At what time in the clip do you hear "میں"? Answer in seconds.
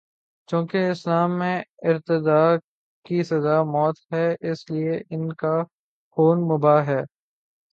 1.39-1.61